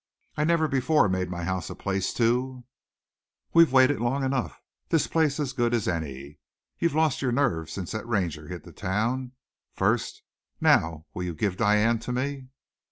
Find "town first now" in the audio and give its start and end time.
8.73-11.05